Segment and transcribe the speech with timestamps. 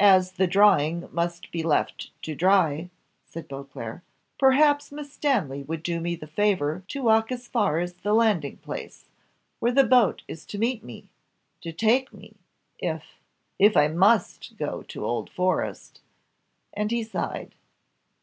[0.00, 2.88] "As the drawing must be left to dry,"
[3.26, 4.00] said Beauclerc,
[4.38, 8.56] "perhaps Miss Stanley would do me the favour to walk as far as the landing
[8.56, 9.10] place,
[9.58, 11.10] where the boat is to meet me
[11.60, 12.36] to take me
[12.78, 13.20] if
[13.58, 16.00] if I MUST go to Old Forest!"
[16.72, 17.54] and he sighed.